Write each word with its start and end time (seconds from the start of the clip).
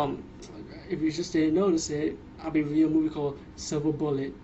Um, 0.00 0.24
if 0.90 1.00
you 1.00 1.12
just 1.12 1.32
didn't 1.32 1.54
notice 1.54 1.88
it, 1.88 2.18
I'll 2.42 2.50
be 2.50 2.64
reviewing 2.64 2.90
a 2.90 2.94
movie 2.96 3.14
called 3.14 3.38
Silver 3.54 3.92
Bullet. 3.92 4.34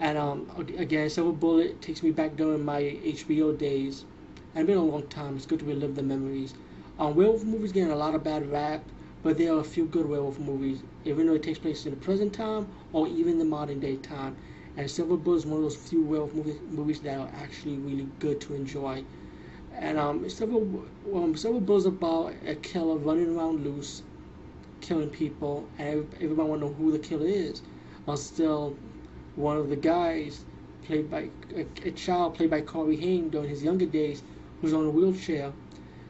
And 0.00 0.18
um, 0.18 0.50
again, 0.76 1.08
Silver 1.10 1.30
Bullet 1.30 1.80
takes 1.80 2.02
me 2.02 2.10
back 2.10 2.34
during 2.34 2.64
my 2.64 2.80
HBO 2.80 3.52
days. 3.52 4.04
And 4.52 4.62
it's 4.62 4.66
been 4.66 4.78
a 4.78 4.82
long 4.82 5.06
time. 5.06 5.36
It's 5.36 5.46
good 5.46 5.60
to 5.60 5.64
relive 5.64 5.94
the 5.94 6.02
memories. 6.02 6.54
Um, 6.98 7.14
werewolf 7.14 7.44
movies 7.44 7.70
getting 7.70 7.92
a 7.92 7.94
lot 7.94 8.16
of 8.16 8.24
bad 8.24 8.50
rap, 8.50 8.82
but 9.22 9.38
there 9.38 9.52
are 9.52 9.60
a 9.60 9.64
few 9.64 9.86
good 9.86 10.06
werewolf 10.06 10.40
movies, 10.40 10.82
even 11.04 11.28
though 11.28 11.34
it 11.34 11.44
takes 11.44 11.60
place 11.60 11.86
in 11.86 11.92
the 11.92 11.96
present 11.96 12.32
time 12.32 12.66
or 12.92 13.06
even 13.06 13.38
the 13.38 13.44
modern 13.44 13.78
day 13.78 13.94
time. 13.94 14.36
And 14.76 14.90
Silver 14.90 15.16
Bullet 15.16 15.36
is 15.36 15.46
one 15.46 15.58
of 15.58 15.62
those 15.62 15.76
few 15.76 16.02
werewolf 16.02 16.34
movies, 16.34 16.58
movies 16.68 16.98
that 17.02 17.16
are 17.16 17.30
actually 17.36 17.76
really 17.76 18.08
good 18.18 18.40
to 18.40 18.54
enjoy. 18.54 19.04
And 19.72 19.98
um, 19.98 20.28
Silver, 20.28 20.84
um, 21.14 21.36
Silver 21.36 21.60
Bullet 21.60 21.78
is 21.78 21.86
about 21.86 22.34
a 22.44 22.56
killer 22.56 22.96
running 22.96 23.36
around 23.36 23.62
loose 23.62 24.02
killing 24.84 25.08
people, 25.08 25.66
and 25.78 26.06
everybody 26.20 26.48
want 26.48 26.60
to 26.60 26.68
know 26.68 26.74
who 26.74 26.92
the 26.92 26.98
killer 26.98 27.26
is. 27.26 27.62
Until 28.06 28.76
one 29.34 29.56
of 29.56 29.70
the 29.70 29.76
guys, 29.76 30.44
played 30.84 31.10
by 31.10 31.30
a, 31.56 31.66
a 31.84 31.90
child 31.92 32.34
played 32.34 32.50
by 32.50 32.60
Corey 32.60 32.96
Haim 32.96 33.30
during 33.30 33.48
his 33.48 33.62
younger 33.64 33.86
days, 33.86 34.22
who's 34.60 34.74
on 34.74 34.84
a 34.84 34.90
wheelchair, 34.90 35.52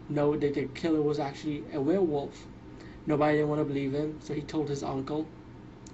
know 0.08 0.36
that 0.36 0.54
the 0.54 0.64
killer 0.74 1.00
was 1.00 1.20
actually 1.20 1.62
a 1.72 1.80
werewolf. 1.80 2.46
Nobody 3.06 3.36
didn't 3.36 3.50
want 3.50 3.60
to 3.60 3.64
believe 3.64 3.92
him, 3.92 4.18
so 4.20 4.34
he 4.34 4.42
told 4.42 4.68
his 4.68 4.82
uncle, 4.82 5.26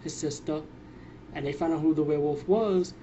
his 0.02 0.14
sister, 0.14 0.62
and 1.34 1.44
they 1.44 1.52
found 1.52 1.74
out 1.74 1.80
who 1.80 1.94
the 1.94 2.02
werewolf 2.02 2.48
was. 2.48 2.94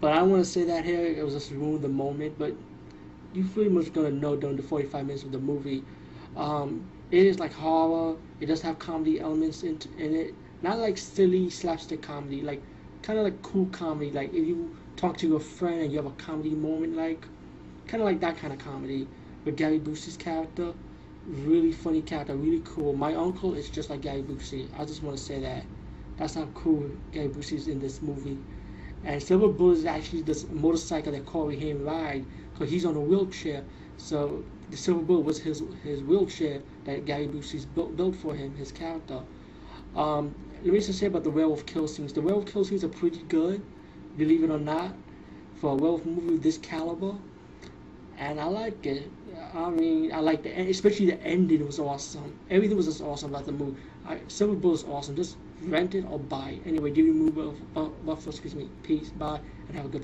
But 0.00 0.12
I 0.12 0.22
want 0.22 0.42
to 0.42 0.50
say 0.50 0.64
that 0.64 0.84
here; 0.86 1.04
it 1.04 1.22
was 1.22 1.34
just 1.34 1.50
ruin 1.50 1.82
the 1.82 1.88
moment. 1.88 2.38
But 2.38 2.54
you 3.34 3.44
pretty 3.44 3.68
much 3.70 3.92
gonna 3.92 4.10
know 4.10 4.34
during 4.36 4.56
the 4.56 4.62
45 4.62 5.06
minutes 5.06 5.24
of 5.24 5.32
the 5.32 5.38
movie. 5.38 5.84
Um, 6.36 6.88
it 7.10 7.26
is 7.26 7.38
like 7.38 7.52
horror. 7.52 8.16
It 8.40 8.46
does 8.46 8.62
have 8.62 8.78
comedy 8.78 9.20
elements 9.20 9.62
in, 9.62 9.78
in 9.98 10.14
it. 10.14 10.34
Not 10.62 10.78
like 10.78 10.98
silly 10.98 11.50
slapstick 11.50 12.02
comedy, 12.02 12.42
like 12.42 12.62
kind 13.02 13.18
of 13.18 13.24
like 13.24 13.42
cool 13.42 13.66
comedy. 13.66 14.10
Like 14.10 14.30
if 14.34 14.46
you 14.46 14.76
talk 14.96 15.16
to 15.18 15.28
your 15.28 15.40
friend 15.40 15.80
and 15.82 15.92
you 15.92 15.98
have 15.98 16.06
a 16.06 16.14
comedy 16.16 16.50
moment, 16.50 16.96
like 16.96 17.26
kind 17.86 18.02
of 18.02 18.06
like 18.06 18.20
that 18.20 18.36
kind 18.38 18.52
of 18.52 18.58
comedy. 18.58 19.08
With 19.44 19.56
Gary 19.56 19.80
Busey's 19.80 20.18
character, 20.18 20.74
really 21.26 21.72
funny 21.72 22.02
character, 22.02 22.36
really 22.36 22.62
cool. 22.64 22.92
My 22.92 23.14
uncle 23.14 23.54
is 23.54 23.70
just 23.70 23.88
like 23.88 24.02
Gary 24.02 24.22
Busey. 24.22 24.68
I 24.78 24.84
just 24.84 25.02
want 25.02 25.16
to 25.16 25.22
say 25.22 25.40
that. 25.40 25.64
That's 26.18 26.34
how 26.34 26.46
cool 26.54 26.90
Gary 27.12 27.28
Busey 27.28 27.54
is 27.54 27.68
in 27.68 27.80
this 27.80 28.02
movie. 28.02 28.38
And 29.04 29.22
Silver 29.22 29.48
Bullet 29.48 29.78
is 29.78 29.84
actually 29.86 30.22
this 30.22 30.46
motorcycle 30.50 31.12
that 31.12 31.24
Corey 31.26 31.58
Haim 31.58 31.84
ride, 31.84 32.24
because 32.52 32.70
he's 32.70 32.84
on 32.84 32.96
a 32.96 33.00
wheelchair. 33.00 33.64
So 33.96 34.44
the 34.70 34.76
Silver 34.76 35.02
Bullet 35.02 35.24
was 35.24 35.40
his 35.40 35.62
his 35.82 36.02
wheelchair 36.02 36.62
that 36.84 37.06
Gary 37.06 37.26
Busey's 37.26 37.64
built, 37.64 37.96
built 37.96 38.16
for 38.16 38.34
him, 38.34 38.54
his 38.56 38.72
character. 38.72 39.22
Um, 39.96 40.34
let 40.62 40.72
me 40.72 40.80
just 40.80 40.98
say 40.98 41.06
about 41.06 41.24
the 41.24 41.30
werewolf 41.30 41.66
kill 41.66 41.88
scenes. 41.88 42.12
The 42.12 42.20
werewolf 42.20 42.46
kill 42.46 42.64
scenes 42.64 42.84
are 42.84 42.88
pretty 42.88 43.22
good, 43.28 43.62
believe 44.16 44.44
it 44.44 44.50
or 44.50 44.58
not, 44.58 44.94
for 45.56 45.70
a 45.72 45.74
werewolf 45.74 46.04
movie 46.04 46.34
of 46.34 46.42
this 46.42 46.58
caliber. 46.58 47.14
And 48.20 48.38
I 48.38 48.44
like 48.44 48.86
it. 48.86 49.10
I 49.54 49.70
mean, 49.70 50.12
I 50.12 50.20
like 50.20 50.42
the 50.42 50.50
especially 50.70 51.06
the 51.06 51.20
ending 51.24 51.66
was 51.66 51.78
awesome. 51.78 52.36
Everything 52.50 52.76
was 52.76 52.86
just 52.86 53.00
awesome 53.00 53.30
about 53.30 53.46
the 53.46 53.52
movie. 53.52 53.80
I, 54.06 54.18
Silver 54.28 54.54
Bullet 54.54 54.74
is 54.74 54.84
awesome. 54.84 55.16
Just 55.16 55.36
rent 55.62 55.94
it 55.94 56.04
or 56.08 56.18
buy 56.18 56.50
it. 56.50 56.62
Anyway, 56.66 56.90
give 56.90 57.06
you 57.06 57.14
movie 57.14 57.40
of, 57.40 57.56
uh, 58.08 58.12
excuse 58.28 58.54
me. 58.54 58.68
Peace, 58.82 59.08
bye, 59.10 59.40
and 59.68 59.76
have 59.76 59.86
a 59.86 59.88
good. 59.88 59.98